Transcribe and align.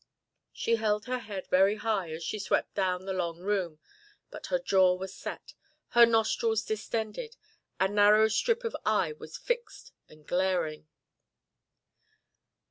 She 0.51 0.77
held 0.77 1.05
her 1.05 1.19
head 1.19 1.45
very 1.51 1.75
high 1.75 2.09
as 2.09 2.23
she 2.23 2.39
swept 2.39 2.73
down 2.73 3.05
the 3.05 3.13
long 3.13 3.37
room, 3.37 3.77
but 4.31 4.47
her 4.47 4.57
jaw 4.57 4.95
was 4.95 5.13
set, 5.13 5.53
her 5.89 6.07
nostrils 6.07 6.63
distended, 6.63 7.35
a 7.79 7.87
narrow 7.87 8.27
strip 8.27 8.63
of 8.63 8.75
eye 8.83 9.13
was 9.19 9.37
fixed 9.37 9.91
and 10.09 10.25
glaring. 10.25 10.87